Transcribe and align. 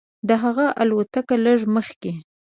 د 0.27 0.29
هغه 0.43 0.67
الوتکه 0.81 1.35
لږ 1.45 1.59
مخکې. 1.75 2.11